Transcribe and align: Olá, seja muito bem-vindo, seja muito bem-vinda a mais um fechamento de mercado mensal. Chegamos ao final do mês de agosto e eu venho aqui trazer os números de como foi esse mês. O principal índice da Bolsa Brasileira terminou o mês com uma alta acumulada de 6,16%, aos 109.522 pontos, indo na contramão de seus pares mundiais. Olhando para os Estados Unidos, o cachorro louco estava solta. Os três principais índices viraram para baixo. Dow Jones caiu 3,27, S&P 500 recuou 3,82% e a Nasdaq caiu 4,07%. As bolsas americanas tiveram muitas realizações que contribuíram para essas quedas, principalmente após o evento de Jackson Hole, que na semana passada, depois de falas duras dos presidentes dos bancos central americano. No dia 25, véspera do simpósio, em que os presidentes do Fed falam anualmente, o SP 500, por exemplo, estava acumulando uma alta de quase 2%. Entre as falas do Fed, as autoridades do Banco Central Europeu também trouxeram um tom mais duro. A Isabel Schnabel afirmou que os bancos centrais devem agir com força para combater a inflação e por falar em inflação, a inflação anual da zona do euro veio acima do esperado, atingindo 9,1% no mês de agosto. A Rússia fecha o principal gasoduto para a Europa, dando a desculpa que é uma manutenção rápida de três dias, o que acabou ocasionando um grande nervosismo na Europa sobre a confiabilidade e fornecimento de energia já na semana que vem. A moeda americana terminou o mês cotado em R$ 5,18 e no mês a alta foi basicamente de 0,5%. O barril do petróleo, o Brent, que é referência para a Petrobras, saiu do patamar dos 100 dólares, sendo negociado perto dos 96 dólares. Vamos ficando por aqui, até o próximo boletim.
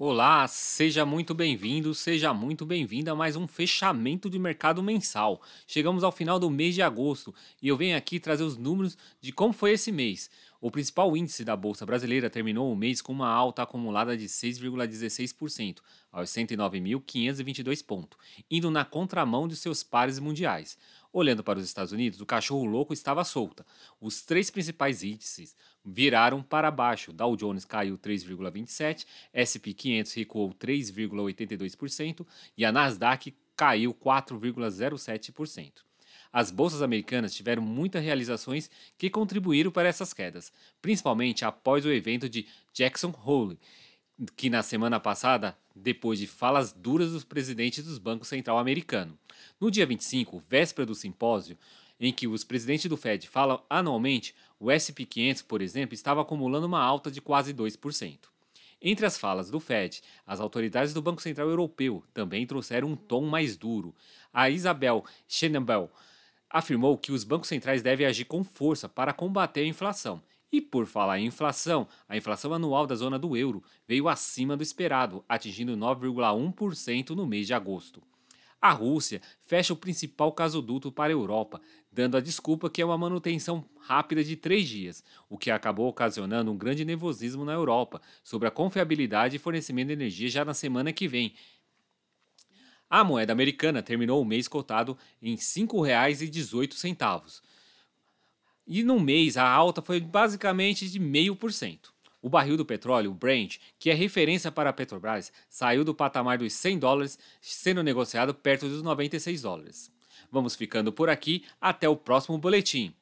Olá, 0.00 0.46
seja 0.46 1.04
muito 1.04 1.34
bem-vindo, 1.34 1.92
seja 1.92 2.32
muito 2.32 2.64
bem-vinda 2.64 3.10
a 3.10 3.16
mais 3.16 3.34
um 3.34 3.48
fechamento 3.48 4.30
de 4.30 4.38
mercado 4.38 4.80
mensal. 4.80 5.42
Chegamos 5.66 6.04
ao 6.04 6.12
final 6.12 6.38
do 6.38 6.48
mês 6.48 6.76
de 6.76 6.82
agosto 6.82 7.34
e 7.60 7.66
eu 7.66 7.76
venho 7.76 7.96
aqui 7.96 8.20
trazer 8.20 8.44
os 8.44 8.56
números 8.56 8.96
de 9.20 9.32
como 9.32 9.52
foi 9.52 9.72
esse 9.72 9.90
mês. 9.90 10.30
O 10.60 10.70
principal 10.70 11.16
índice 11.16 11.44
da 11.44 11.56
Bolsa 11.56 11.84
Brasileira 11.84 12.30
terminou 12.30 12.72
o 12.72 12.76
mês 12.76 13.02
com 13.02 13.12
uma 13.12 13.28
alta 13.28 13.62
acumulada 13.62 14.16
de 14.16 14.26
6,16%, 14.26 15.78
aos 16.12 16.30
109.522 16.30 17.84
pontos, 17.84 18.16
indo 18.48 18.70
na 18.70 18.84
contramão 18.84 19.48
de 19.48 19.56
seus 19.56 19.82
pares 19.82 20.20
mundiais. 20.20 20.78
Olhando 21.12 21.42
para 21.42 21.58
os 21.58 21.64
Estados 21.64 21.92
Unidos, 21.92 22.20
o 22.20 22.26
cachorro 22.26 22.66
louco 22.66 22.92
estava 22.92 23.24
solta. 23.24 23.64
Os 23.98 24.22
três 24.22 24.50
principais 24.50 25.02
índices 25.02 25.56
viraram 25.84 26.42
para 26.42 26.70
baixo. 26.70 27.12
Dow 27.12 27.34
Jones 27.34 27.64
caiu 27.64 27.96
3,27, 27.96 29.06
S&P 29.32 29.72
500 29.72 30.12
recuou 30.12 30.54
3,82% 30.54 32.26
e 32.56 32.64
a 32.64 32.70
Nasdaq 32.70 33.34
caiu 33.56 33.94
4,07%. 33.94 35.88
As 36.30 36.50
bolsas 36.50 36.82
americanas 36.82 37.34
tiveram 37.34 37.62
muitas 37.62 38.04
realizações 38.04 38.70
que 38.98 39.08
contribuíram 39.08 39.70
para 39.70 39.88
essas 39.88 40.12
quedas, 40.12 40.52
principalmente 40.82 41.42
após 41.44 41.86
o 41.86 41.90
evento 41.90 42.28
de 42.28 42.46
Jackson 42.72 43.14
Hole, 43.24 43.58
que 44.36 44.50
na 44.50 44.62
semana 44.62 44.98
passada, 44.98 45.56
depois 45.74 46.18
de 46.18 46.26
falas 46.26 46.72
duras 46.72 47.12
dos 47.12 47.24
presidentes 47.24 47.84
dos 47.84 47.98
bancos 47.98 48.28
central 48.28 48.58
americano. 48.58 49.16
No 49.60 49.70
dia 49.70 49.86
25, 49.86 50.42
véspera 50.48 50.86
do 50.86 50.94
simpósio, 50.94 51.56
em 52.00 52.12
que 52.12 52.26
os 52.26 52.44
presidentes 52.44 52.86
do 52.86 52.96
Fed 52.96 53.28
falam 53.28 53.62
anualmente, 53.68 54.34
o 54.58 54.70
SP 54.74 55.06
500, 55.06 55.42
por 55.42 55.62
exemplo, 55.62 55.94
estava 55.94 56.20
acumulando 56.20 56.66
uma 56.66 56.82
alta 56.82 57.10
de 57.10 57.20
quase 57.20 57.54
2%. 57.54 58.18
Entre 58.80 59.04
as 59.04 59.18
falas 59.18 59.50
do 59.50 59.58
Fed, 59.58 60.00
as 60.26 60.38
autoridades 60.38 60.94
do 60.94 61.02
Banco 61.02 61.22
Central 61.22 61.48
Europeu 61.48 62.04
também 62.14 62.46
trouxeram 62.46 62.88
um 62.88 62.96
tom 62.96 63.22
mais 63.22 63.56
duro. 63.56 63.94
A 64.32 64.48
Isabel 64.50 65.04
Schnabel 65.26 65.90
afirmou 66.48 66.96
que 66.96 67.10
os 67.10 67.24
bancos 67.24 67.48
centrais 67.48 67.82
devem 67.82 68.06
agir 68.06 68.24
com 68.24 68.44
força 68.44 68.88
para 68.88 69.12
combater 69.12 69.60
a 69.60 69.66
inflação 69.66 70.22
e 70.50 70.60
por 70.60 70.86
falar 70.86 71.18
em 71.18 71.26
inflação, 71.26 71.86
a 72.08 72.16
inflação 72.16 72.54
anual 72.54 72.86
da 72.86 72.94
zona 72.94 73.18
do 73.18 73.36
euro 73.36 73.62
veio 73.86 74.08
acima 74.08 74.56
do 74.56 74.62
esperado, 74.62 75.24
atingindo 75.28 75.76
9,1% 75.76 77.10
no 77.10 77.26
mês 77.26 77.46
de 77.46 77.54
agosto. 77.54 78.02
A 78.60 78.72
Rússia 78.72 79.22
fecha 79.40 79.72
o 79.72 79.76
principal 79.76 80.32
gasoduto 80.32 80.90
para 80.90 81.12
a 81.12 81.14
Europa, 81.14 81.60
dando 81.92 82.16
a 82.16 82.20
desculpa 82.20 82.68
que 82.68 82.82
é 82.82 82.84
uma 82.84 82.98
manutenção 82.98 83.64
rápida 83.78 84.24
de 84.24 84.34
três 84.34 84.68
dias, 84.68 85.04
o 85.28 85.38
que 85.38 85.50
acabou 85.50 85.88
ocasionando 85.88 86.50
um 86.50 86.56
grande 86.56 86.84
nervosismo 86.84 87.44
na 87.44 87.52
Europa 87.52 88.00
sobre 88.24 88.48
a 88.48 88.50
confiabilidade 88.50 89.36
e 89.36 89.38
fornecimento 89.38 89.88
de 89.88 89.92
energia 89.92 90.28
já 90.28 90.44
na 90.44 90.54
semana 90.54 90.92
que 90.92 91.06
vem. 91.06 91.34
A 92.90 93.04
moeda 93.04 93.32
americana 93.32 93.82
terminou 93.82 94.20
o 94.20 94.24
mês 94.24 94.48
cotado 94.48 94.98
em 95.22 95.32
R$ 95.32 95.36
5,18 95.36 97.42
e 98.68 98.82
no 98.82 99.00
mês 99.00 99.38
a 99.38 99.48
alta 99.48 99.80
foi 99.80 99.98
basicamente 99.98 100.88
de 100.88 101.00
0,5%. 101.00 101.88
O 102.20 102.28
barril 102.28 102.56
do 102.56 102.66
petróleo, 102.66 103.10
o 103.10 103.14
Brent, 103.14 103.56
que 103.78 103.90
é 103.90 103.94
referência 103.94 104.52
para 104.52 104.70
a 104.70 104.72
Petrobras, 104.72 105.32
saiu 105.48 105.84
do 105.84 105.94
patamar 105.94 106.36
dos 106.36 106.52
100 106.52 106.78
dólares, 106.78 107.18
sendo 107.40 107.82
negociado 107.82 108.34
perto 108.34 108.68
dos 108.68 108.82
96 108.82 109.40
dólares. 109.40 109.90
Vamos 110.30 110.54
ficando 110.54 110.92
por 110.92 111.08
aqui, 111.08 111.44
até 111.60 111.88
o 111.88 111.96
próximo 111.96 112.36
boletim. 112.36 112.92